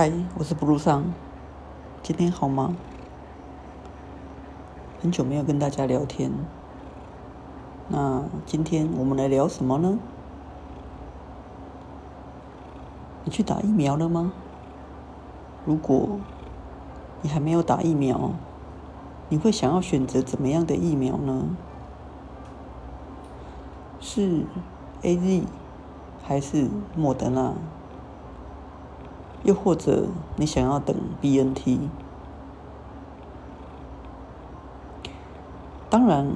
[0.00, 1.12] 嗨，我是布鲁桑，
[2.04, 2.76] 今天好吗？
[5.02, 6.30] 很久没有跟大家聊天，
[7.88, 9.98] 那今天我们来聊什么呢？
[13.24, 14.30] 你去打疫苗了吗？
[15.64, 16.20] 如果
[17.22, 18.30] 你还没有打疫苗，
[19.28, 21.56] 你会想要选择怎么样的疫苗呢？
[23.98, 24.44] 是
[25.02, 25.42] A Z
[26.22, 27.52] 还是莫德纳？
[29.44, 31.88] 又或者你想要等 B N T？
[35.90, 36.26] 当然，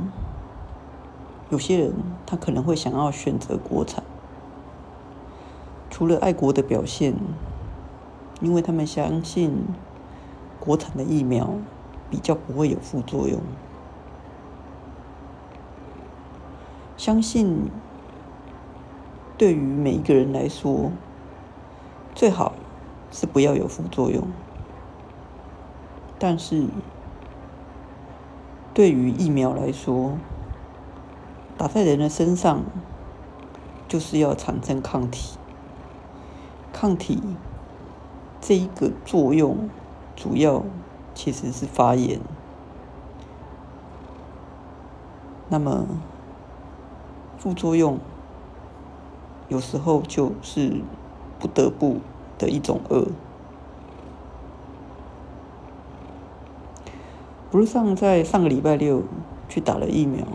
[1.50, 1.92] 有些人
[2.24, 4.02] 他可能会想要选择国产，
[5.90, 7.14] 除了爱国的表现，
[8.40, 9.52] 因为他们相信
[10.58, 11.50] 国产的疫苗
[12.08, 13.40] 比较不会有副作用，
[16.96, 17.70] 相信
[19.36, 20.92] 对于每一个人来说，
[22.14, 22.54] 最好。
[23.12, 24.26] 是不要有副作用，
[26.18, 26.66] 但是
[28.72, 30.16] 对于疫苗来说，
[31.58, 32.64] 打在人的身上
[33.86, 35.36] 就是要产生抗体，
[36.72, 37.22] 抗体
[38.40, 39.68] 这一个作用
[40.16, 40.64] 主要
[41.14, 42.18] 其实是发炎，
[45.50, 45.86] 那么
[47.36, 47.98] 副作用
[49.48, 50.80] 有时候就是
[51.38, 52.00] 不得不。
[52.42, 53.06] 的一种恶。
[57.52, 59.04] 不是上在上个礼拜六
[59.48, 60.26] 去打了疫苗，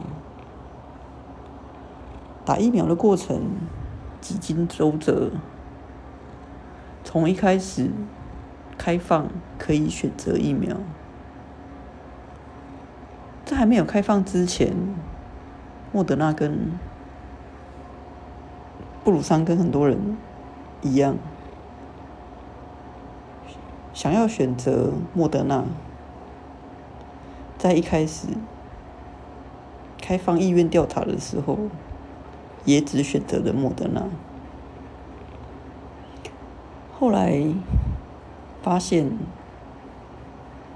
[2.45, 3.41] 打疫苗的过程
[4.21, 5.31] 几经周折，
[7.03, 7.91] 从一开始
[8.77, 9.27] 开放
[9.57, 10.77] 可以选择疫苗，
[13.43, 14.73] 在还没有开放之前，
[15.91, 16.71] 莫德纳跟
[19.03, 20.15] 布鲁桑跟很多人
[20.83, 21.17] 一样。
[23.97, 25.65] 想要选择莫德纳，
[27.57, 28.27] 在一开始
[29.99, 31.57] 开放意愿调查的时候，
[32.63, 34.03] 也只选择了莫德纳。
[36.99, 37.41] 后来
[38.61, 39.17] 发现，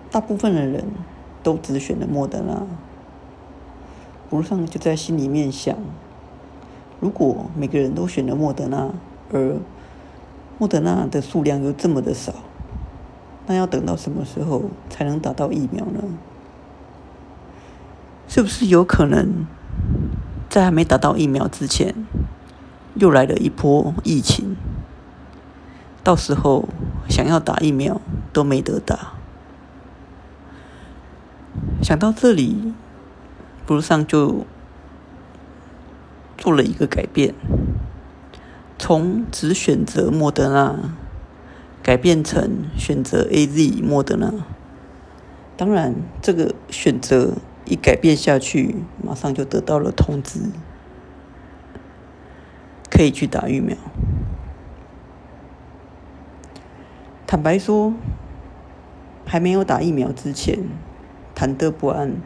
[0.09, 0.85] 大部分的人
[1.43, 2.65] 都只选了莫德纳。
[4.31, 5.77] 不上就在心里面想：
[6.99, 8.89] 如果每个人都选了莫德纳，
[9.31, 9.57] 而
[10.57, 12.33] 莫德纳的数量又这么的少。
[13.51, 16.01] 那要等到什么时候才能打到疫苗呢？
[18.29, 19.45] 是不是有可能
[20.49, 21.93] 在还没打到疫苗之前，
[22.95, 24.55] 又来了一波疫情？
[26.01, 26.69] 到时候
[27.09, 27.99] 想要打疫苗
[28.31, 29.15] 都没得打。
[31.83, 32.73] 想到这里，
[33.65, 34.45] 布鲁上就
[36.37, 37.35] 做了一个改变，
[38.79, 41.00] 从只选择莫德纳。
[41.83, 44.31] 改变成选择 A Z 莫德纳，
[45.57, 47.33] 当然这个选择
[47.65, 50.39] 一改变下去，马上就得到了通知，
[52.89, 53.75] 可以去打疫苗。
[57.25, 57.93] 坦白说，
[59.25, 60.59] 还没有打疫苗之前，
[61.33, 62.17] 忐忑不安，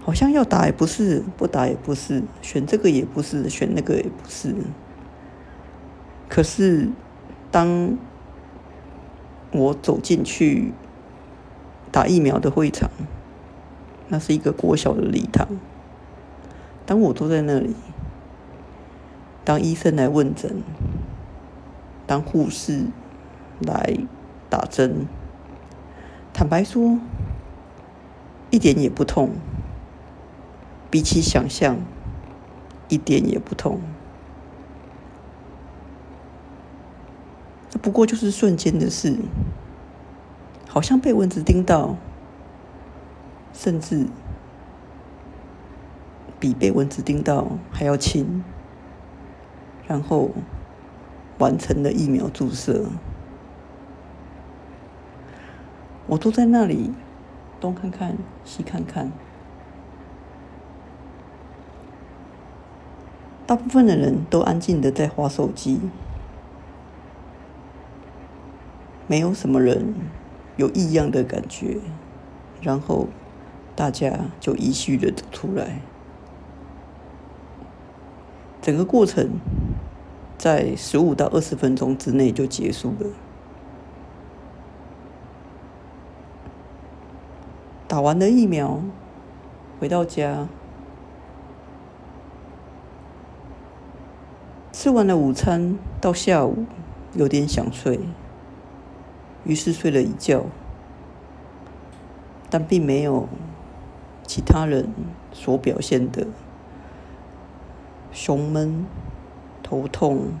[0.00, 4.54] 好像要打也不是，不打也不是，选这个也不是，选那个也不是。
[6.28, 6.88] 可是
[7.50, 7.98] 当
[9.54, 10.72] 我走进去
[11.92, 12.90] 打疫苗的会场，
[14.08, 15.46] 那是一个国小的礼堂。
[16.84, 17.76] 当我坐在那里，
[19.44, 20.60] 当医生来问诊，
[22.04, 22.86] 当护士
[23.60, 23.96] 来
[24.50, 25.06] 打针，
[26.32, 26.98] 坦白说，
[28.50, 29.30] 一点也不痛，
[30.90, 31.78] 比起想象，
[32.88, 33.80] 一点也不痛。
[37.84, 39.14] 不过就是瞬间的事，
[40.66, 41.96] 好像被蚊子叮到，
[43.52, 44.06] 甚至
[46.40, 48.42] 比被蚊子叮到还要轻，
[49.86, 50.30] 然后
[51.36, 52.86] 完成了疫苗注射。
[56.06, 56.90] 我坐在那里，
[57.60, 58.16] 东看看
[58.46, 59.12] 西看看，
[63.46, 65.80] 大部分的人都安静的在划手机。
[69.06, 69.94] 没有什么人
[70.56, 71.78] 有异样的感觉，
[72.62, 73.08] 然后
[73.76, 75.80] 大家就依序的出来。
[78.62, 79.32] 整个过程
[80.38, 83.10] 在十五到二十分钟之内就结束了。
[87.86, 88.82] 打完了疫苗，
[89.78, 90.48] 回到家，
[94.72, 96.64] 吃完了午餐，到下午
[97.12, 98.00] 有点想睡。
[99.44, 100.46] 于是睡了一觉，
[102.48, 103.28] 但并没有
[104.26, 104.88] 其他人
[105.32, 106.26] 所表现的
[108.10, 108.86] 胸闷、
[109.62, 110.34] 头痛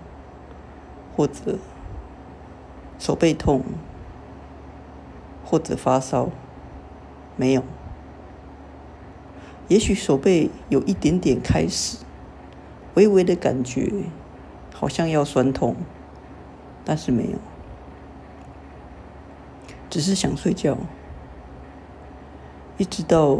[1.16, 1.58] 或者
[2.98, 3.62] 手背痛
[5.44, 6.30] 或者发烧，
[7.36, 7.62] 没有。
[9.68, 11.98] 也许手背有一点点开始
[12.94, 13.90] 微微的感觉，
[14.72, 15.76] 好像要酸痛，
[16.84, 17.38] 但是没有。
[19.90, 20.76] 只是想睡觉，
[22.78, 23.38] 一直到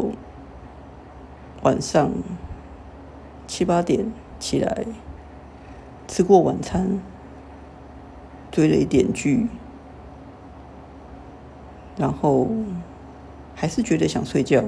[1.63, 2.13] 晚上
[3.49, 4.87] 七八点起来，
[6.07, 7.01] 吃过晚餐，
[8.53, 9.49] 追了一点剧，
[11.97, 12.49] 然后
[13.55, 14.63] 还是觉得想睡觉，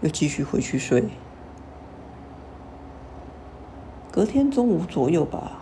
[0.00, 1.10] 又继续回去睡。
[4.10, 5.60] 隔天中午左右吧，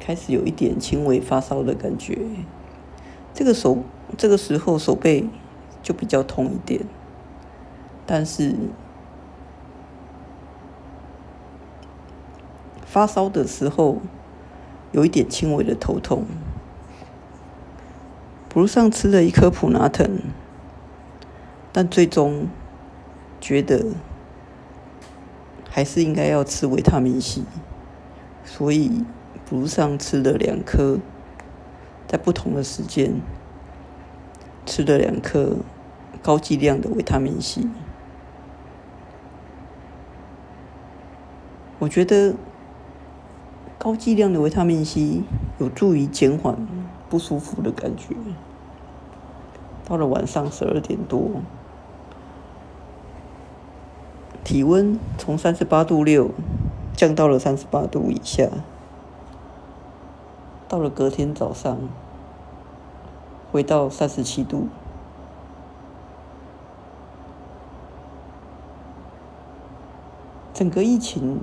[0.00, 2.18] 开始有一点轻微发烧的感觉，
[3.32, 3.78] 这个手。
[4.16, 5.28] 这个时候手背
[5.82, 6.84] 就比较痛一点，
[8.06, 8.54] 但是
[12.84, 13.98] 发烧的时候
[14.92, 16.26] 有一点轻微的头痛。
[18.48, 20.18] 不如上吃了一颗普拿疼，
[21.72, 22.48] 但最终
[23.40, 23.94] 觉得
[25.70, 27.42] 还是应该要吃维他命 C，
[28.44, 29.04] 所以
[29.46, 30.98] 不如上吃了两颗，
[32.08, 33.20] 在不同的时间。
[34.70, 35.56] 吃了两颗
[36.22, 37.66] 高剂量的维他命 C，
[41.80, 42.36] 我觉得
[43.78, 45.22] 高剂量的维他命 C
[45.58, 46.68] 有助于减缓
[47.08, 48.14] 不舒服的感觉。
[49.84, 51.42] 到了晚上十二点多，
[54.44, 56.30] 体温从三十八度六
[56.94, 58.48] 降到了三十八度以下。
[60.68, 61.76] 到了隔天早上。
[63.52, 64.68] 回到三十七度，
[70.54, 71.40] 整个疫情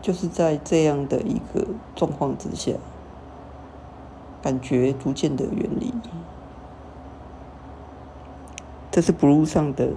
[0.00, 1.66] 就是在这样的一个
[1.96, 2.74] 状况之下，
[4.40, 5.92] 感觉逐渐的远离。
[8.92, 9.90] 这是 Blue 上的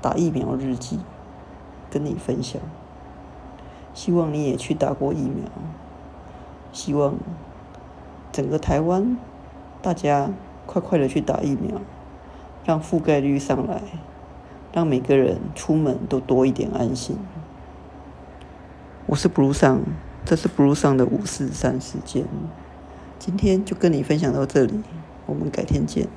[0.00, 1.00] 打疫苗日记，
[1.90, 2.62] 跟你分享，
[3.92, 5.44] 希望你也去打过疫苗。
[6.72, 7.14] 希望
[8.32, 9.16] 整个台湾
[9.80, 10.30] 大家
[10.66, 11.80] 快快的去打疫苗，
[12.64, 13.80] 让覆盖率上来，
[14.72, 17.16] 让每个人出门都多一点安心。
[19.06, 19.80] 我是 Blue 上，
[20.24, 22.26] 这是 Blue 上的五四三时间，
[23.18, 24.82] 今天就跟你分享到这里，
[25.26, 26.08] 我们改天见。